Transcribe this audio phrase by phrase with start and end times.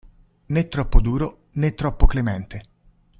[0.47, 2.63] Né troppo duro, né troppo clemente.